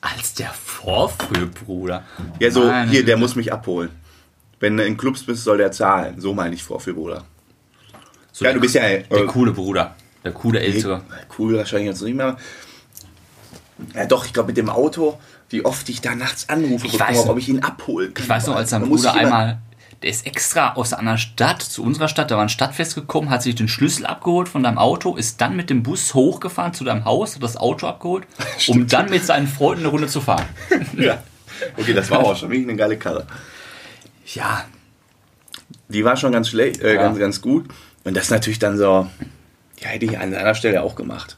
[0.00, 2.04] Als der Vorführbruder?
[2.38, 3.90] Ja, so, Meine hier, der muss mich abholen.
[4.60, 6.20] Wenn du in Clubs bist, soll der zahlen.
[6.20, 7.24] So meine ich Vorführbruder.
[8.34, 8.82] So ja, du bist ja...
[8.82, 9.94] Äh, der coole Bruder.
[10.24, 11.02] Der coole Ältere.
[11.38, 12.36] Cool wahrscheinlich jetzt nicht mehr.
[13.94, 15.18] Ja doch, ich glaube mit dem Auto,
[15.50, 18.24] wie oft ich da nachts anrufe, ich weiß, ob ich ihn abholen kann.
[18.24, 19.58] Ich weiß noch, als sein Bruder einmal,
[20.02, 23.42] der ist extra aus einer Stadt zu unserer Stadt, da war ein Stadtfest gekommen, hat
[23.44, 27.04] sich den Schlüssel abgeholt von deinem Auto, ist dann mit dem Bus hochgefahren zu deinem
[27.04, 28.26] Haus, hat das Auto abgeholt,
[28.68, 30.46] um dann mit seinen Freunden eine Runde zu fahren.
[30.96, 31.22] ja.
[31.76, 33.26] Okay, das war auch schon wirklich eine geile Karre.
[34.26, 34.64] Ja.
[35.88, 37.02] Die war schon ganz schlecht, äh, ja.
[37.02, 37.68] ganz, ganz gut.
[38.04, 39.08] Und das natürlich dann so,
[39.80, 41.36] ja, hätte ich an seiner Stelle auch gemacht.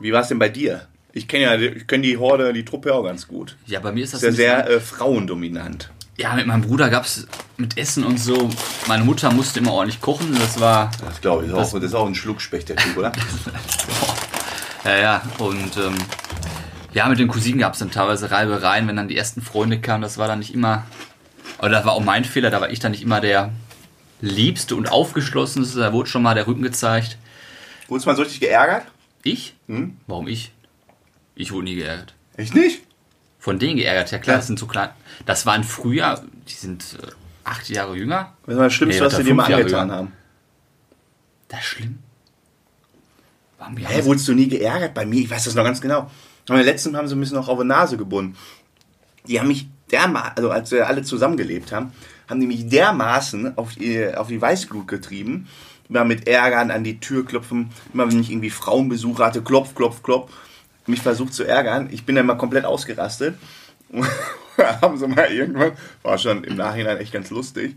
[0.00, 0.86] Wie war es denn bei dir?
[1.12, 3.56] Ich kenne ja, ich kenne die Horde, die Truppe auch ganz gut.
[3.66, 5.90] Ja, bei mir ist das ist ja sehr äh, frauendominant.
[6.16, 8.50] Ja, mit meinem Bruder gab es mit Essen und so.
[8.86, 10.34] Meine Mutter musste immer ordentlich kochen.
[10.38, 10.90] Das war.
[11.04, 11.74] Das glaube ich das, auch.
[11.74, 13.12] Das ist auch ein Schluckspecht, der Typ, oder?
[14.84, 15.22] ja, ja.
[15.38, 15.94] Und ähm,
[16.92, 20.02] ja, mit den Cousinen gab es dann teilweise Reibereien, wenn dann die ersten Freunde kamen.
[20.02, 20.84] Das war dann nicht immer.
[21.58, 22.50] Aber das war auch mein Fehler.
[22.50, 23.50] Da war ich dann nicht immer der
[24.24, 25.78] liebste und aufgeschlossenste.
[25.78, 27.18] Da wurde schon mal der Rücken gezeigt.
[27.88, 28.86] Wurdest du mal so richtig geärgert?
[29.22, 29.54] Ich?
[29.68, 29.96] Hm?
[30.06, 30.52] Warum ich?
[31.34, 32.14] Ich wurde nie geärgert.
[32.36, 32.82] Echt nicht?
[33.38, 34.38] Von denen geärgert, ja klar, ja.
[34.38, 34.90] das sind so klein.
[35.26, 37.06] Das waren früher, die sind äh,
[37.44, 38.32] acht Jahre jünger.
[38.46, 40.12] Was war das Schlimmste, nee, was sie dir mal angetan haben?
[41.48, 41.98] Das ist schlimm.
[43.58, 44.94] Warum Hä, hey, wurdest du nie geärgert?
[44.94, 46.10] Bei mir, ich weiß das noch ganz genau.
[46.48, 48.36] Aber letzten haben sie ein bisschen noch auf die Nase gebunden.
[49.26, 51.92] Die haben mich dermaßen, also als wir alle zusammengelebt haben,
[52.28, 55.48] haben die mich dermaßen auf die, auf die Weißglut getrieben.
[55.88, 57.70] Immer mit Ärgern an die Tür klopfen.
[57.92, 60.32] Immer wenn ich irgendwie Frauenbesuch hatte, klopf, klopf, klopf.
[60.86, 61.88] Mich versucht zu ärgern.
[61.90, 63.36] Ich bin dann mal komplett ausgerastet.
[64.56, 67.76] haben sie mal irgendwann, war schon im Nachhinein echt ganz lustig,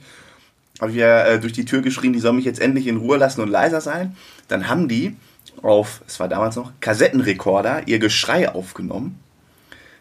[0.79, 3.17] habe ich ja äh, durch die Tür geschrien, die sollen mich jetzt endlich in Ruhe
[3.17, 4.15] lassen und leiser sein.
[4.47, 5.15] Dann haben die
[5.63, 9.19] auf, es war damals noch, Kassettenrekorder ihr Geschrei aufgenommen.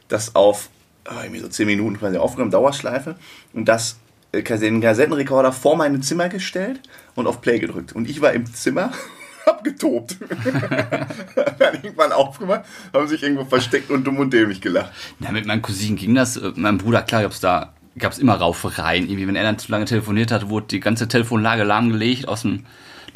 [0.09, 0.69] Das auf
[1.09, 3.17] oh, irgendwie so 10 Minuten quasi aufgenommen, Dauerschleife.
[3.55, 3.97] Und das
[4.43, 6.81] den Kassettenrekorder vor mein Zimmer gestellt
[7.15, 7.95] und auf Play gedrückt.
[7.95, 8.93] Und ich war im Zimmer,
[9.47, 10.17] hab getobt.
[11.59, 14.93] dann irgendwann aufgemacht, haben sich irgendwo versteckt und dumm und dämlich gelacht.
[15.21, 16.37] Ja, mit meinen Cousinen ging das.
[16.37, 19.09] Äh, meinem Bruder, klar, gab's da gab es immer Raufereien.
[19.09, 22.65] Irgendwie, wenn er dann zu lange telefoniert hat, wurde die ganze Telefonlage lahmgelegt, aus dem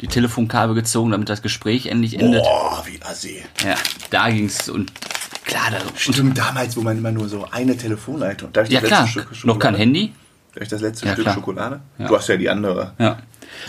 [0.01, 2.41] die Telefonkabel gezogen, damit das Gespräch endlich endet.
[2.41, 3.43] Boah, wie assi.
[3.63, 3.75] Ja,
[4.09, 4.91] da ging's und
[5.45, 8.49] klar, da Stimmt, damals, wo man immer nur so eine Telefonleitung.
[8.69, 9.07] ja, klar,
[9.43, 10.13] noch kein Handy.
[10.51, 11.35] Vielleicht das letzte ja, Stück klar.
[11.35, 11.81] Schokolade?
[11.97, 12.07] Ja.
[12.07, 12.93] Du hast ja die andere.
[12.97, 13.17] Ja.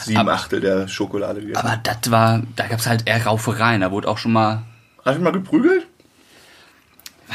[0.00, 1.64] Sieben Achtel der Schokolade gegessen.
[1.64, 3.80] Aber das war, da gab es halt eher Raufereien.
[3.80, 4.62] Da wurde auch schon mal.
[5.04, 5.86] Hast du mal geprügelt?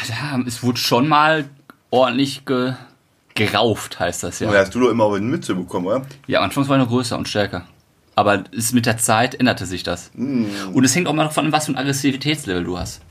[0.08, 1.46] Ja, es wurde schon mal
[1.90, 2.74] ordentlich ge,
[3.36, 4.50] gerauft, heißt das ja.
[4.50, 6.06] Aber hast du doch immer auch eine Mütze bekommen, oder?
[6.28, 7.64] Ja, anfangs war ich noch größer und stärker.
[8.16, 10.12] Aber ist mit der Zeit änderte sich das.
[10.14, 10.46] Mm.
[10.74, 13.02] Und es hängt auch mal davon was für ein Aggressivitätslevel du hast.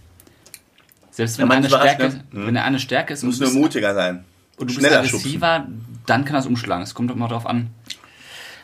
[1.10, 2.46] Selbst wenn, ja, eine Stärke, ne?
[2.46, 3.22] wenn eine Stärke ist.
[3.22, 4.24] Du musst nur mutiger sein.
[4.58, 5.66] und du Schneller bist aggressiver,
[6.06, 6.82] dann kann das umschlagen.
[6.82, 7.70] Es kommt doch mal drauf an.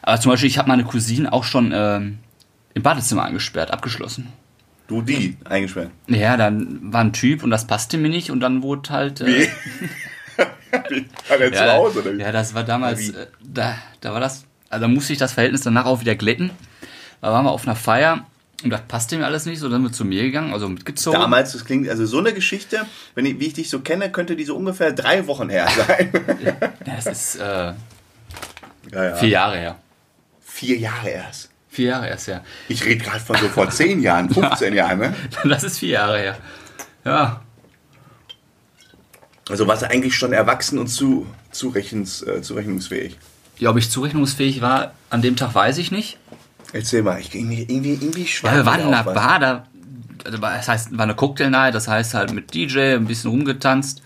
[0.02, 2.18] Aber zum Beispiel, ich habe meine Cousine auch schon ähm,
[2.74, 4.32] im Badezimmer eingesperrt, abgeschlossen.
[4.88, 5.90] Du die eingesperrt.
[6.08, 9.20] Ja, dann war ein Typ und das passte mir nicht und dann wurde halt.
[9.20, 9.48] Äh, Wie?
[11.28, 12.20] War der zu ja, Hause oder wie?
[12.20, 13.10] ja, das war damals.
[13.10, 14.46] Äh, da, da war das.
[14.70, 16.50] Also da musste ich das Verhältnis danach auch wieder glätten.
[17.20, 18.26] Da waren wir auf einer Feier
[18.64, 21.20] und das passte mir alles nicht, so dann sind wir zu mir gegangen, also mitgezogen.
[21.20, 24.36] Damals, das klingt, also so eine Geschichte, wenn ich, wie ich dich so kenne, könnte
[24.36, 26.10] die so ungefähr drei Wochen her sein.
[26.42, 26.52] Ja,
[26.84, 27.72] das ist äh,
[28.90, 29.16] ja, ja.
[29.16, 29.76] vier Jahre her.
[30.40, 31.50] Vier Jahre erst.
[31.68, 32.44] Vier Jahre erst her.
[32.68, 35.14] Ich rede gerade von so vor zehn Jahren, 15 Jahren, ne?
[35.44, 36.38] Das ist vier Jahre her.
[37.04, 37.42] Ja.
[39.48, 43.16] Also warst du eigentlich schon erwachsen und zu, zurechnens, äh, zurechnungsfähig.
[43.58, 46.18] Ja, ob ich zurechnungsfähig war, an dem Tag weiß ich nicht.
[46.72, 48.54] Erzähl mal, ich irgendwie, irgendwie, irgendwie Ja, schwach.
[48.54, 49.66] wir waren in einer Bar, da,
[50.24, 54.02] also das heißt, war eine Cocktail-Night, das heißt halt mit DJ, ein bisschen rumgetanzt.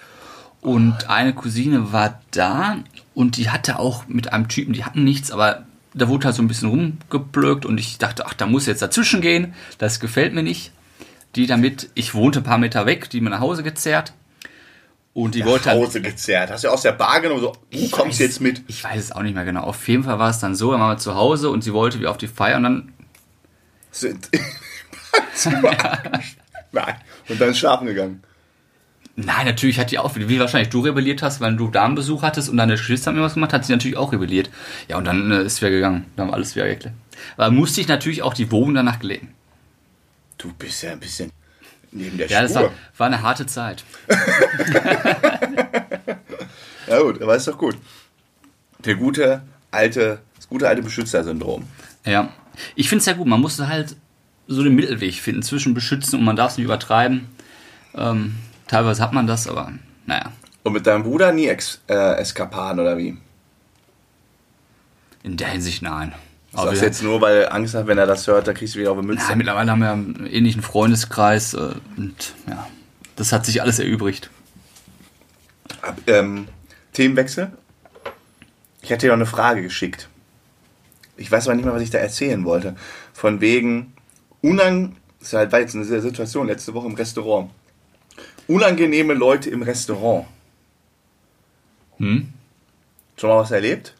[0.60, 2.78] Und eine Cousine war da
[3.14, 6.42] und die hatte auch mit einem Typen, die hatten nichts, aber da wurde halt so
[6.42, 10.42] ein bisschen rumgeblökt und ich dachte, ach, da muss jetzt dazwischen gehen, das gefällt mir
[10.42, 10.72] nicht.
[11.36, 14.12] Die damit, ich wohnte ein paar Meter weg, die mir nach Hause gezerrt.
[15.16, 16.50] Und die wollte halt Hause gezerrt.
[16.50, 18.62] Hast du aus der Bar genommen, so, du kommst weiß- jetzt mit.
[18.68, 19.62] Ich weiß es auch nicht mehr genau.
[19.62, 21.98] Auf jeden Fall war es dann so, dann waren wir zu Hause und sie wollte
[22.00, 22.92] wie auf die Feier und dann,
[23.90, 24.28] Sind
[26.72, 26.94] Nein.
[27.28, 28.22] Und dann schlafen gegangen.
[29.16, 32.58] nein, natürlich hat die auch, wie wahrscheinlich du rebelliert hast, weil du Damenbesuch hattest und
[32.58, 34.50] deine Geschwister haben irgendwas gemacht, hat sie natürlich auch rebelliert.
[34.88, 36.04] Ja, und dann äh, ist wieder gegangen.
[36.16, 36.94] Dann haben wir alles wieder geklärt.
[37.38, 39.32] Aber musste ich natürlich auch die Wogen danach gelegen.
[40.36, 41.30] Du bist ja ein bisschen
[41.96, 42.62] neben der Ja, das Spur.
[42.64, 43.84] war, war eine harte Zeit.
[46.86, 47.76] Ja gut, aber ist doch gut.
[48.84, 51.66] Der gute alte, das gute alte Beschützersyndrom.
[52.04, 52.28] Ja.
[52.76, 53.96] Ich finde es ja gut, man musste halt
[54.46, 57.26] so den Mittelweg finden zwischen beschützen und man darf es nicht übertreiben.
[57.94, 58.36] Ähm,
[58.68, 59.72] teilweise hat man das, aber
[60.06, 60.30] naja.
[60.62, 63.16] Und mit deinem Bruder nie Ex äh, Eskapaden oder wie?
[65.24, 66.14] In der Hinsicht nein.
[66.56, 68.78] Das Aber du jetzt nur, weil Angst hat, wenn er das hört, da kriegst du
[68.78, 69.26] wieder auf die Mütze.
[69.28, 72.66] Ja, mittlerweile haben wir einen ähnlichen Freundeskreis äh, und ja,
[73.16, 74.30] das hat sich alles erübrigt.
[76.06, 76.48] Ähm,
[76.92, 77.52] Themenwechsel.
[78.80, 80.08] Ich hatte dir noch eine Frage geschickt.
[81.16, 82.76] Ich weiß aber nicht mehr, was ich da erzählen wollte.
[83.12, 83.92] Von wegen
[84.42, 84.96] unang...
[85.20, 87.50] Das war halt- war jetzt eine Situation letzte Woche im Restaurant.
[88.46, 90.26] Unangenehme Leute im Restaurant.
[91.98, 92.32] Hm?
[93.16, 93.94] Schon mal was erlebt?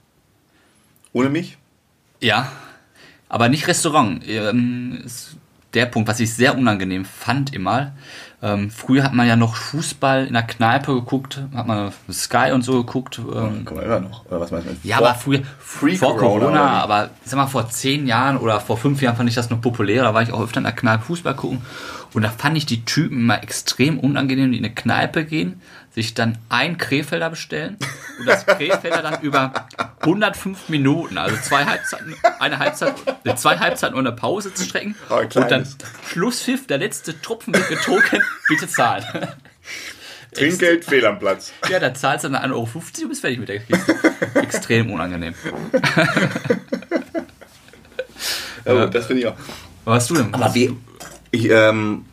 [1.12, 1.58] Ohne mich?
[2.20, 2.50] Ja,
[3.28, 4.26] aber nicht Restaurant.
[4.28, 5.36] Ähm, ist
[5.74, 7.92] der Punkt, was ich sehr unangenehm fand immer.
[8.42, 12.62] Ähm, früher hat man ja noch Fußball in der Kneipe geguckt, hat man Sky und
[12.62, 13.18] so geguckt.
[13.18, 14.24] Ähm, Kann man immer noch.
[14.26, 14.72] Oder was meinst du?
[14.88, 18.60] Ja, Vor- aber früher, Free vor Corona, Corona, aber sag mal, vor zehn Jahren oder
[18.60, 20.02] vor fünf Jahren fand ich das noch populär.
[20.02, 21.62] Da war ich auch öfter in der Kneipe Fußball gucken.
[22.14, 25.60] Und da fand ich die Typen immer extrem unangenehm, die in eine Kneipe gehen,
[25.96, 27.78] sich dann ein Krefelder bestellen
[28.18, 29.66] und das Krefelder dann über
[30.02, 34.94] 105 Minuten, also zwei Halbzeiten, eine Halbzeit, äh, zwei Halbzeiten und eine Pause zu strecken.
[35.08, 35.66] Oh, und dann.
[36.06, 39.04] Schlusspfiff, der letzte Tropfen wird getrunken, bitte zahlen.
[40.34, 41.54] Trinkgeld, fehl am Platz.
[41.70, 43.96] Ja, da zahlst du dann 1,50 Euro und bist fertig mit der Kiste.
[44.34, 45.34] Extrem unangenehm.
[48.66, 49.36] Ja, gut, das finde ich auch.
[49.86, 50.34] Was hast du denn?
[50.34, 50.76] Aber wie.
[51.30, 52.04] Ich, ähm.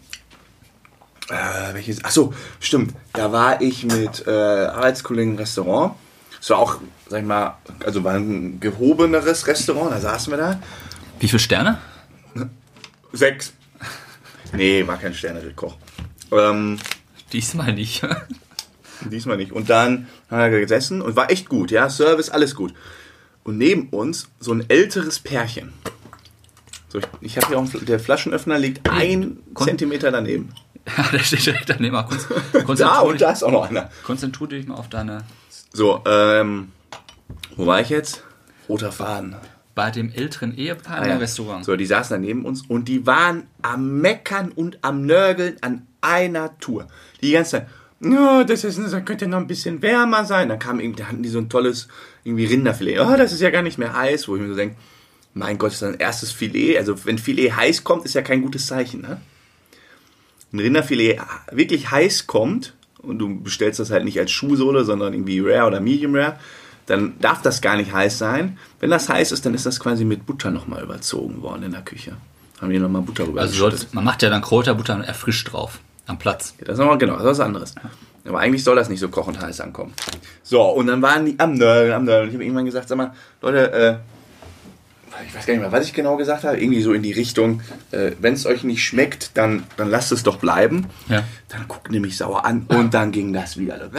[1.33, 2.03] Äh, welches?
[2.03, 2.93] Achso, stimmt.
[3.13, 5.95] Da war ich mit äh, Arbeitskollegen im Restaurant.
[6.39, 9.91] Es war auch, sag ich mal, also war ein gehobeneres Restaurant.
[9.91, 10.59] Da saßen wir da.
[11.19, 11.79] Wie viele Sterne?
[13.13, 13.53] Sechs.
[14.53, 15.75] Nee, war kein Sternekoch.
[16.31, 16.77] Ähm,
[17.31, 18.05] Diesmal nicht.
[19.09, 19.51] diesmal nicht.
[19.51, 21.89] Und dann haben wir gesessen und war echt gut, ja.
[21.89, 22.73] Service, alles gut.
[23.43, 25.73] Und neben uns so ein älteres Pärchen.
[26.89, 30.53] So, ich ich habe hier auch einen, der Flaschenöffner liegt ein Kon- Zentimeter daneben.
[30.97, 31.95] Ja, der steht direkt daneben.
[31.95, 33.89] Konz- Da und da ist auch noch einer.
[34.05, 35.23] konzentrier dich mal auf deine.
[35.71, 36.71] So, ähm,
[37.55, 38.23] wo war ich jetzt?
[38.67, 39.35] Roter Faden.
[39.75, 41.17] Bei dem älteren Ehepaar Ah, im ja.
[41.17, 41.65] Restaurant.
[41.65, 45.87] So, die saßen da neben uns und die waren am Meckern und am Nörgeln an
[46.01, 46.87] einer Tour.
[47.21, 47.67] Die ganze Zeit.
[48.01, 50.49] Ja, das, ist, das könnte noch ein bisschen wärmer sein.
[50.49, 51.87] Dann kam irgendwie, da hatten die so ein tolles
[52.25, 52.99] irgendwie Rinderfilet.
[52.99, 54.27] Oh, das ist ja gar nicht mehr heiß.
[54.27, 54.75] Wo ich mir so denke,
[55.33, 56.77] mein Gott, das ist ein erstes Filet.
[56.77, 59.01] Also wenn Filet heiß kommt, ist ja kein gutes Zeichen.
[59.01, 59.21] Ne?
[60.53, 61.19] Ein Rinderfilet
[61.51, 65.79] wirklich heiß kommt und du bestellst das halt nicht als Schuhsohle, sondern irgendwie Rare oder
[65.81, 66.37] Medium Rare,
[66.85, 68.57] dann darf das gar nicht heiß sein.
[68.79, 71.81] Wenn das heiß ist, dann ist das quasi mit Butter nochmal überzogen worden in der
[71.81, 72.17] Küche.
[72.61, 73.79] Haben die nochmal Butter rüber Also geschüttet.
[73.79, 75.79] soll's, man macht ja dann Kräuterbutter und erfrischt drauf.
[76.05, 76.53] Am Platz.
[76.59, 77.75] Das ist nochmal genau, das ist was anderes.
[78.25, 79.93] Aber eigentlich soll das nicht so kochend heiß ankommen.
[80.43, 82.29] So, und dann waren die am Nörgeln, am Nörgeln.
[82.29, 83.95] Ich habe irgendwann gesagt, sag mal, Leute, äh,
[85.27, 87.61] ich weiß gar nicht mehr, was ich genau gesagt habe, irgendwie so in die Richtung,
[87.91, 90.87] äh, wenn es euch nicht schmeckt, dann, dann lasst es doch bleiben.
[91.09, 91.23] Ja.
[91.49, 93.89] Dann guckt mich sauer an und dann ging das wieder.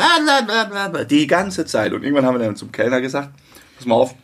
[1.08, 1.92] Die ganze Zeit.
[1.92, 3.30] Und irgendwann haben wir dann zum Kellner gesagt,
[3.76, 4.14] pass mal auf,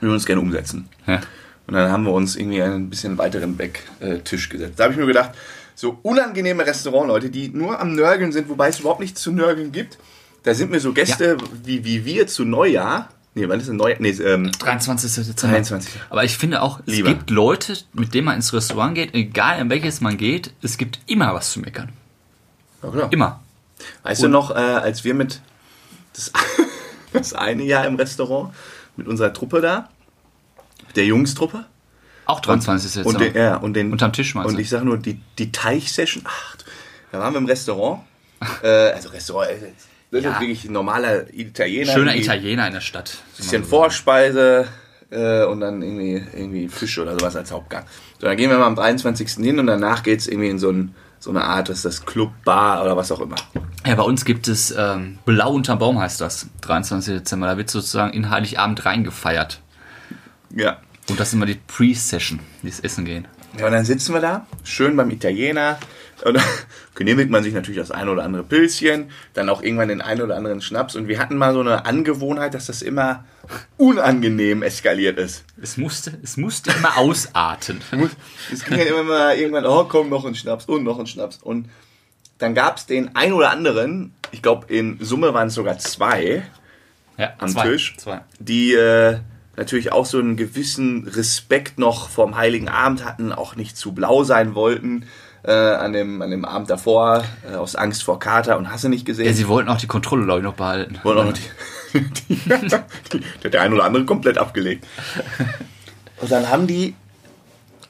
[0.00, 0.88] wir würden uns gerne umsetzen.
[1.06, 1.20] Ja.
[1.66, 4.78] Und dann haben wir uns irgendwie einen bisschen weiteren Backtisch gesetzt.
[4.78, 5.30] Da habe ich mir gedacht,
[5.74, 9.98] so unangenehme Restaurantleute, die nur am Nörgeln sind, wobei es überhaupt nichts zu nörgeln gibt.
[10.42, 13.08] Da sind mir so Gäste wie, wie wir zu Neujahr.
[13.36, 13.98] Nee, wann ist denn Neujahr?
[14.00, 15.26] Nee, ähm, 23.
[15.26, 15.56] Dezember.
[15.56, 15.92] 23.
[16.08, 17.08] Aber ich finde auch, es Lieber.
[17.08, 21.00] gibt Leute, mit denen man ins Restaurant geht, egal in welches man geht, es gibt
[21.06, 21.92] immer was zu meckern.
[22.82, 23.12] ja, klar.
[23.12, 23.40] Immer.
[24.04, 25.40] Weißt du noch, äh, als wir mit
[26.12, 26.32] das,
[27.12, 28.54] das eine Jahr im Restaurant
[28.96, 29.88] mit unserer Truppe da,
[30.94, 31.64] der Jungstruppe
[32.26, 33.04] Auch 23.
[33.04, 33.32] und Dezember.
[33.32, 36.22] den, ja, und den Unterm Tisch meinst und ich sage nur die die Teichsession.
[36.24, 36.56] Ach,
[37.10, 38.02] da waren wir im Restaurant,
[38.62, 39.72] äh, also Restaurant, äh,
[40.14, 40.32] das Ja.
[40.32, 41.92] ist wirklich ein normaler Italiener.
[41.92, 43.18] Schöner Italiener in der Stadt.
[43.36, 44.66] bisschen Vorspeise
[45.10, 47.84] äh, und dann irgendwie, irgendwie Fisch oder sowas als Hauptgang.
[48.20, 49.28] So, dann gehen wir mal am 23.
[49.44, 52.30] hin und danach geht's irgendwie in so, ein, so eine Art, was ist das Club,
[52.44, 53.36] Bar oder was auch immer.
[53.86, 56.48] Ja, bei uns gibt es ähm, Blau unterm Baum heißt das.
[56.62, 57.14] 23.
[57.18, 57.46] Dezember.
[57.48, 59.60] Da wird sozusagen in Heiligabend reingefeiert.
[60.54, 60.78] Ja.
[61.10, 63.28] Und das ist immer die Pre-Session, dieses Essen gehen.
[63.58, 65.78] Ja, und dann sitzen wir da, schön beim Italiener.
[66.22, 66.44] Und dann
[66.94, 70.36] genehmigt man sich natürlich das ein oder andere Pilzchen, dann auch irgendwann den ein oder
[70.36, 70.96] anderen Schnaps.
[70.96, 73.24] Und wir hatten mal so eine Angewohnheit, dass das immer
[73.76, 75.44] unangenehm eskaliert ist.
[75.60, 77.80] Es musste, es musste immer ausarten.
[78.52, 81.38] Es ging dann immer mal irgendwann, oh komm, noch ein Schnaps und noch ein Schnaps.
[81.38, 81.68] Und
[82.38, 86.42] dann gab es den ein oder anderen, ich glaube in Summe waren es sogar zwei,
[87.16, 87.68] Ja, am zwei.
[87.68, 88.20] Tisch, Zwei.
[88.38, 89.18] die äh,
[89.56, 94.24] natürlich auch so einen gewissen Respekt noch vom Heiligen Abend hatten, auch nicht zu blau
[94.24, 95.06] sein wollten
[95.44, 99.04] äh, an, dem, an dem Abend davor, äh, aus Angst vor Kater und Hasse nicht
[99.04, 99.26] gesehen.
[99.26, 100.98] Ja, sie wollten auch die Kontrolle, glaube ich, noch behalten.
[101.02, 101.42] Wollen auch noch die,
[101.98, 104.86] die, die, die, der ein oder andere komplett abgelegt.
[106.20, 106.94] Und dann haben die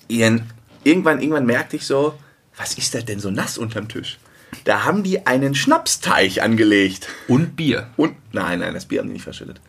[0.09, 0.51] ihren,
[0.83, 2.19] irgendwann, irgendwann merkte ich so,
[2.57, 4.19] was ist das denn so nass unterm Tisch?
[4.65, 7.09] Da haben die einen Schnapsteich angelegt.
[7.29, 7.89] Und Bier.
[7.97, 9.61] Und, nein, nein, das Bier haben die nicht verschüttet.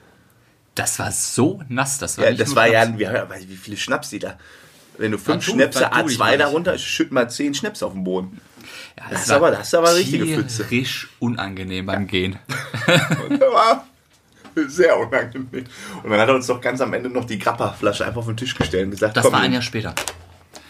[0.76, 1.98] Das war so nass.
[1.98, 3.00] Das war, Ja, nicht das war ja, Schnaps.
[3.00, 4.38] wie, weiß ich, wie viele Schnaps die da.
[4.98, 6.38] Wenn du fünf du- Schnäpse war du, ich A2 weiß.
[6.40, 8.40] darunter, schütt mal zehn Schnaps auf den Boden.
[8.98, 10.66] Ja, das ist war aber- das ist aber richtige Pfütze.
[10.68, 12.40] tierisch unangenehm beim Gehen.
[13.30, 13.86] Und das war
[14.68, 15.66] sehr unangenehm.
[16.04, 18.38] Und dann hat er uns doch ganz am Ende noch die Grappa-Flasche einfach auf den
[18.38, 19.94] Tisch gestellt und gesagt, Das komm, war ein Jahr später.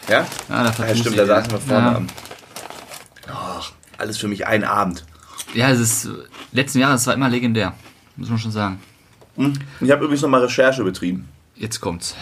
[0.08, 0.26] Ja?
[0.48, 1.96] Ja, da ja stimmt, da saßen wir vorne Ja.
[1.96, 2.06] am.
[3.28, 5.04] Ach, alles für mich ein Abend.
[5.54, 6.08] Ja, es ist,
[6.52, 7.74] letzten Jahre, es war immer legendär.
[8.16, 8.80] Muss man schon sagen.
[9.80, 11.28] Ich habe übrigens nochmal Recherche betrieben.
[11.54, 12.14] Jetzt kommt's.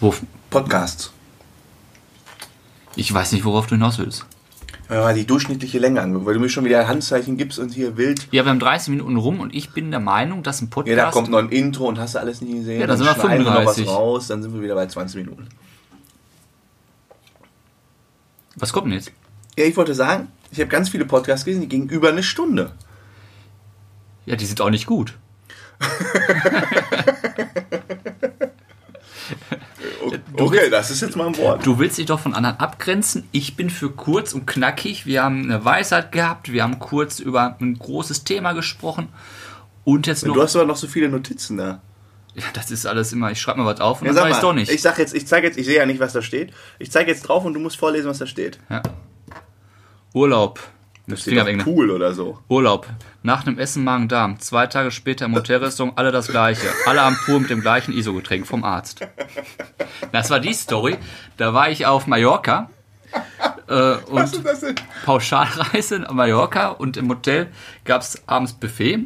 [0.00, 0.14] Wo,
[0.50, 1.12] Podcasts.
[2.96, 4.26] ich weiß nicht, worauf du hinaus willst.
[4.88, 8.26] Mal die durchschnittliche Länge angeguckt, weil du mir schon wieder Handzeichen gibst und hier wild.
[8.32, 10.96] Ja, wir haben 30 Minuten rum und ich bin der Meinung, dass ein Podcast.
[10.96, 12.80] Ja, da kommt noch ein Intro und hast du alles nicht gesehen.
[12.80, 13.88] Ja, da Dann sind wir schneiden noch was 35.
[13.88, 15.48] raus, dann sind wir wieder bei 20 Minuten.
[18.56, 19.12] Was kommt denn jetzt?
[19.56, 22.72] Ja, ich wollte sagen, ich habe ganz viele Podcasts gelesen, die gingen über eine Stunde.
[24.26, 25.16] Ja, die sind auch nicht gut.
[30.40, 31.64] Okay, das ist jetzt mal ein Wort.
[31.64, 33.28] Du willst dich doch von anderen abgrenzen.
[33.32, 35.06] Ich bin für kurz und knackig.
[35.06, 36.52] Wir haben eine Weisheit gehabt.
[36.52, 39.08] Wir haben kurz über ein großes Thema gesprochen.
[39.84, 40.34] Und jetzt noch.
[40.34, 41.80] Du hast aber noch so viele Notizen da.
[42.34, 43.30] ja, das ist alles immer.
[43.30, 44.70] Ich schreibe mal was auf und Ja, dann sag weiß doch nicht.
[44.70, 46.52] Ich sag jetzt, ich zeige jetzt, ich sehe ja nicht, was da steht.
[46.78, 48.58] Ich zeige jetzt drauf und du musst vorlesen, was da steht.
[48.68, 48.82] ja.
[50.12, 50.60] Urlaub.
[51.10, 51.62] Da Mit steht Fingerwegen.
[51.66, 52.38] cool oder so.
[52.48, 52.86] Urlaub.
[53.22, 54.38] Nach dem Essen Magen-Darm.
[54.38, 56.68] Zwei Tage später im Hotelrestaurant alle das gleiche.
[56.86, 59.00] Alle am Pool mit dem gleichen ISO-Getränk vom Arzt.
[60.12, 60.96] Das war die Story.
[61.36, 62.70] Da war ich auf Mallorca.
[63.68, 63.72] Äh,
[64.08, 64.64] Was und das?
[65.04, 67.48] Pauschalreise in Mallorca und im Hotel
[67.84, 69.04] gab es abends Buffet.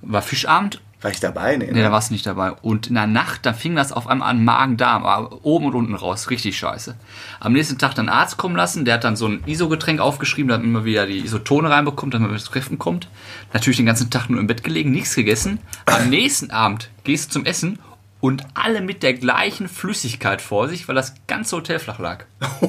[0.00, 0.80] War Fischabend.
[1.00, 1.56] War ich dabei?
[1.56, 1.82] Nee, Nee, ne?
[1.82, 2.50] da warst du nicht dabei.
[2.52, 6.28] Und in der Nacht, da fing das auf einmal an Magen-Darm, oben und unten raus.
[6.30, 6.96] Richtig scheiße.
[7.38, 8.84] Am nächsten Tag dann Arzt kommen lassen.
[8.84, 12.36] Der hat dann so ein ISO-Getränk aufgeschrieben, damit man wieder die Isotone reinbekommt, damit man
[12.36, 13.08] mit Kräften kommt.
[13.52, 15.60] Natürlich den ganzen Tag nur im Bett gelegen, nichts gegessen.
[15.86, 17.78] Am nächsten Abend gehst du zum Essen
[18.20, 22.24] und alle mit der gleichen Flüssigkeit vor sich, weil das ganze Hotel flach lag.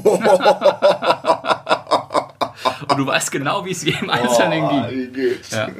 [2.89, 5.31] und du weißt genau, wie es jedem Einzelnen Oh, ging.
[5.51, 5.69] Ja.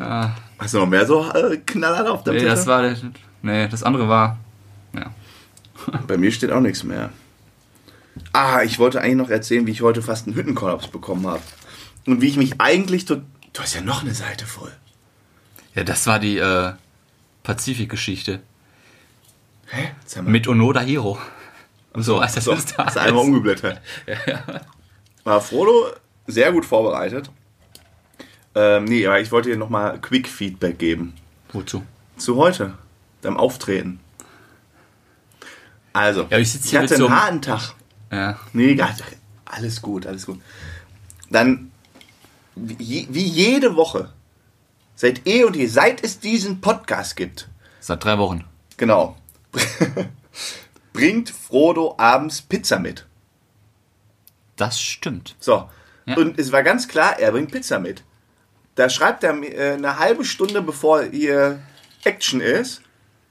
[0.00, 2.54] Ah, Hast du noch mehr so äh, Knaller auf der nee, Zettel?
[2.54, 2.96] das war, der-
[3.42, 4.38] nee, das andere war,
[4.94, 5.12] ja.
[6.06, 7.10] Bei mir steht auch nichts mehr.
[8.32, 11.40] Ah, ich wollte eigentlich noch erzählen, wie ich heute fast einen Hüttenkollaps bekommen habe.
[12.06, 13.04] Und wie ich mich eigentlich...
[13.06, 13.22] Du
[13.58, 14.72] hast ja noch eine Seite voll.
[15.74, 16.72] Ja, das war die äh,
[17.44, 18.40] Pazifik-Geschichte.
[19.68, 19.90] Hä?
[20.22, 21.18] Mit Onoda Hiro.
[21.94, 22.86] So, als das So, ist da.
[22.86, 23.80] hast du einmal umgeblättert.
[25.24, 25.88] War Frodo
[26.26, 27.30] sehr gut vorbereitet.
[28.58, 31.14] Ähm, nee, aber ich wollte dir nochmal Quick Feedback geben.
[31.52, 31.84] Wozu?
[32.16, 32.74] Zu heute,
[33.20, 34.00] deinem Auftreten.
[35.92, 37.74] Also, Ja, ich hier hatte so einen harten Tag.
[38.10, 38.36] Ja.
[38.52, 38.96] Nee, gar.
[39.44, 40.40] Alles gut, alles gut.
[41.30, 41.70] Dann,
[42.56, 44.12] wie, wie jede Woche,
[44.96, 48.44] seit eh und je, seit es diesen Podcast gibt, Seit drei Wochen.
[48.76, 49.16] genau,
[50.92, 53.06] bringt Frodo abends Pizza mit.
[54.56, 55.36] Das stimmt.
[55.38, 55.70] So.
[56.06, 56.16] Ja.
[56.16, 58.02] Und es war ganz klar, er bringt Pizza mit.
[58.78, 61.58] Da schreibt er äh, eine halbe Stunde bevor hier
[62.04, 62.80] Action ist,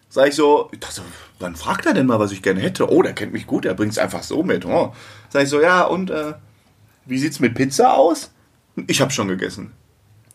[0.10, 1.02] sag ich so, ich dachte,
[1.40, 2.92] wann fragt er denn mal, was ich gerne hätte?
[2.92, 4.66] Oh, der kennt mich gut, er bringt es einfach so mit.
[4.66, 4.94] Oh.
[5.30, 6.34] Sag ich so, ja, und äh,
[7.06, 8.32] wie sieht's mit Pizza aus?
[8.88, 9.72] Ich habe schon gegessen.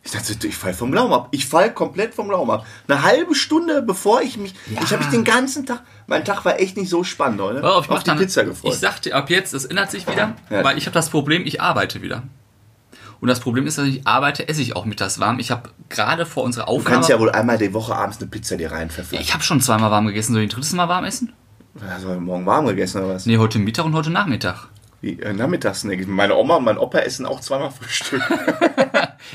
[0.02, 1.28] Ich dachte, ich fall vom Glauben ab.
[1.30, 2.66] Ich fall komplett vom Glauben ab.
[2.88, 4.54] Eine halbe Stunde bevor ich mich.
[4.74, 4.80] Ja.
[4.82, 5.82] Ich habe mich den ganzen Tag.
[6.06, 7.62] Mein Tag war echt nicht so spannend, Leute.
[7.62, 8.72] Auf, ich mach die dann- Pizza gefreut.
[8.72, 10.64] Ich sagte ab jetzt, es ändert sich wieder, Ja.
[10.64, 12.22] weil ich habe das Problem, ich arbeite wieder.
[13.22, 15.38] Und das Problem ist, dass ich arbeite, esse ich auch mittags warm.
[15.38, 16.96] Ich habe gerade vor unserer du Aufnahme.
[16.96, 19.16] kannst ja wohl einmal die Woche abends eine Pizza dir reinpfeffern.
[19.20, 20.32] ich habe schon zweimal warm gegessen.
[20.32, 21.32] Soll ich ein drittes Mal warm essen?
[21.88, 23.24] Hast du morgen warm gegessen oder was?
[23.24, 24.66] Nee, heute Mittag und heute Nachmittag.
[25.02, 25.84] Wie, äh, nachmittags.
[25.84, 26.04] Nee.
[26.04, 28.22] Meine Oma und mein Opa essen auch zweimal Frühstück.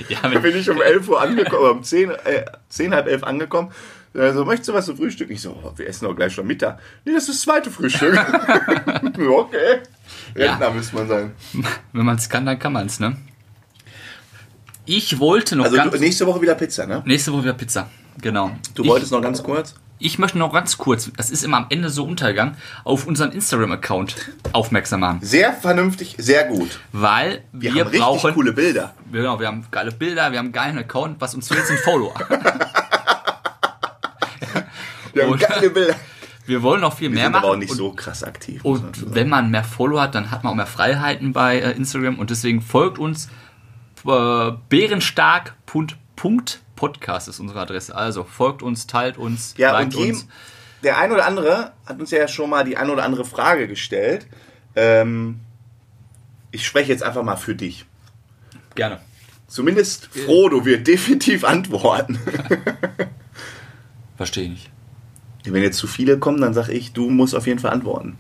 [0.10, 3.72] Ja, Da bin ich um 11 Uhr angekommen, um 10, äh, 10, halb 11 angekommen.
[4.14, 5.30] Also, möchtest du was zum Frühstück?
[5.30, 6.80] Ich so, oh, wir essen doch gleich schon Mittag.
[7.06, 8.14] Nee, das ist das zweite Frühstück.
[9.18, 9.80] Ja, okay.
[10.36, 11.32] Rentner müsste man sein.
[11.94, 13.16] Wenn man es kann, dann kann man es, ne?
[14.90, 16.00] Ich wollte noch Also ganz...
[16.00, 17.04] nächste Woche wieder Pizza, ne?
[17.06, 17.90] nächste Woche wieder Pizza.
[18.22, 18.52] Genau.
[18.74, 19.76] Du ich, wolltest noch ganz kurz?
[20.00, 24.16] ich möchte noch ganz kurz, das ist immer am Ende so untergegangen, auf unseren Instagram-Account
[24.54, 25.20] aufmerksam machen.
[25.22, 26.80] Sehr vernünftig, sehr gut.
[26.94, 28.34] Wir, Wir, wir haben richtig brauchen...
[28.34, 28.94] coole Bilder.
[29.12, 32.14] Genau, wir haben geile Bilder, wir haben einen geilen Account, was uns fehlt, sind Follower.
[35.14, 35.96] Wir haben Und- geile Bilder.
[36.46, 37.44] Wir wollen noch viel Wir mehr sind machen.
[37.44, 38.64] aber auch nicht und, so krass aktiv.
[38.64, 42.20] und wenn man mehr Follower hat, dann hat man auch mehr Freiheiten bei äh, Instagram
[42.20, 43.28] und deswegen folgt uns
[44.06, 47.96] äh, bärenstark.podcast ist unsere Adresse.
[47.96, 50.28] Also folgt uns, teilt uns, Ja, liked und uns.
[50.84, 54.28] der ein oder andere hat uns ja schon mal die ein oder andere Frage gestellt.
[54.76, 55.40] Ähm,
[56.52, 57.86] ich spreche jetzt einfach mal für dich.
[58.76, 59.00] Gerne.
[59.48, 62.20] Zumindest Frodo wird definitiv antworten.
[64.18, 64.70] Verstehe ich nicht.
[65.46, 68.18] Wenn jetzt zu viele kommen, dann sage ich, du musst auf jeden Fall antworten.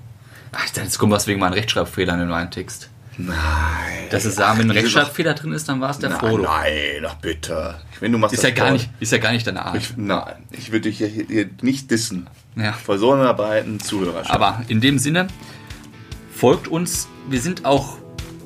[0.53, 2.89] Ach, jetzt kommt was wegen meinen Rechtschreibfehlern in meinem Text.
[3.17, 3.35] Nein.
[4.09, 6.43] Dass es Diese Rechtschreibfehler drin ist, dann war es der Nein, Frodo.
[6.43, 7.75] nein, ach bitte.
[7.99, 9.75] Wenn du machst Ist ja gar nicht, ist ja gar nicht deine Art.
[9.75, 12.29] Ich, nein, ich würde dich hier, hier nicht dissen.
[12.55, 12.73] Ja.
[12.73, 14.33] Vor so einer breiten Zuhörerschaft.
[14.33, 15.27] Aber in dem Sinne,
[16.33, 17.07] folgt uns.
[17.29, 17.97] Wir sind auch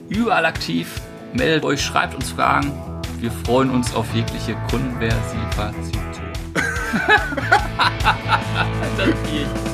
[0.09, 0.87] überall aktiv.
[1.33, 2.71] Meldet euch, schreibt uns Fragen.
[3.19, 6.01] Wir freuen uns auf jegliche Konversifation.
[8.97, 9.70] das geht.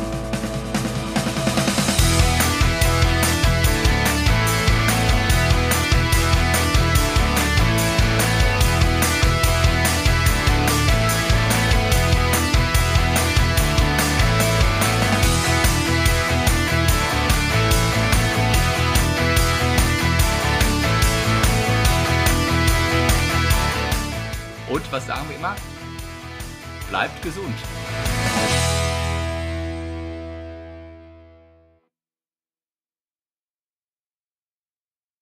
[24.91, 25.56] Was sagen wir immer?
[26.89, 27.56] Bleibt gesund.